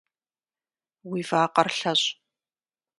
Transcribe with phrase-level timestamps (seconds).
[1.09, 2.07] Уи вакъэр лъэщӏ.